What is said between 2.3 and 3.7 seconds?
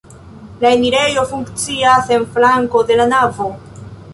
flanko de la navo.